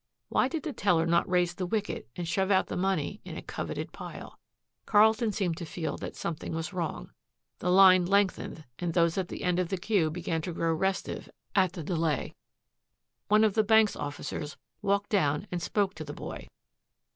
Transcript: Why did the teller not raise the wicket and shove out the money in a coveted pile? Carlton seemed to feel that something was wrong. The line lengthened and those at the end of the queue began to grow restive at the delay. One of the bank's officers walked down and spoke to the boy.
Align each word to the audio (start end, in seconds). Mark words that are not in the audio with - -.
Why 0.29 0.47
did 0.47 0.63
the 0.63 0.73
teller 0.73 1.05
not 1.05 1.29
raise 1.29 1.53
the 1.53 1.67
wicket 1.67 2.09
and 2.15 2.27
shove 2.27 2.49
out 2.49 2.65
the 2.65 2.75
money 2.75 3.21
in 3.23 3.37
a 3.37 3.41
coveted 3.43 3.91
pile? 3.91 4.39
Carlton 4.87 5.31
seemed 5.31 5.57
to 5.57 5.63
feel 5.65 5.95
that 5.97 6.15
something 6.15 6.53
was 6.55 6.73
wrong. 6.73 7.11
The 7.59 7.69
line 7.69 8.07
lengthened 8.07 8.63
and 8.79 8.95
those 8.95 9.19
at 9.19 9.27
the 9.27 9.43
end 9.43 9.59
of 9.59 9.69
the 9.69 9.77
queue 9.77 10.09
began 10.09 10.41
to 10.41 10.53
grow 10.53 10.73
restive 10.73 11.29
at 11.53 11.73
the 11.73 11.83
delay. 11.83 12.33
One 13.27 13.43
of 13.43 13.53
the 13.53 13.63
bank's 13.63 13.95
officers 13.95 14.57
walked 14.81 15.11
down 15.11 15.45
and 15.51 15.61
spoke 15.61 15.93
to 15.93 16.03
the 16.03 16.13
boy. 16.13 16.47